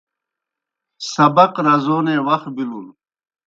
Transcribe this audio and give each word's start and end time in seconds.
سبق 1.11 1.53
رزونے 1.65 2.15
وخ 2.27 2.41
بِلُن۔ 2.55 2.87